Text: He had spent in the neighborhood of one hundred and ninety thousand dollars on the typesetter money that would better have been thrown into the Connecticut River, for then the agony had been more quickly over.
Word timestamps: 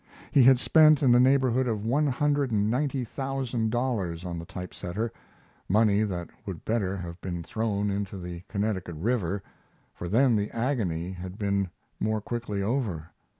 He 0.31 0.41
had 0.41 0.57
spent 0.59 1.03
in 1.03 1.11
the 1.11 1.19
neighborhood 1.19 1.67
of 1.67 1.85
one 1.85 2.07
hundred 2.07 2.49
and 2.49 2.71
ninety 2.71 3.05
thousand 3.05 3.69
dollars 3.69 4.25
on 4.25 4.39
the 4.39 4.47
typesetter 4.47 5.11
money 5.69 6.01
that 6.01 6.27
would 6.43 6.65
better 6.65 6.97
have 6.97 7.21
been 7.21 7.43
thrown 7.43 7.91
into 7.91 8.17
the 8.17 8.41
Connecticut 8.47 8.95
River, 8.95 9.43
for 9.93 10.09
then 10.09 10.35
the 10.35 10.49
agony 10.49 11.11
had 11.11 11.37
been 11.37 11.69
more 11.99 12.19
quickly 12.19 12.63
over. 12.63 13.11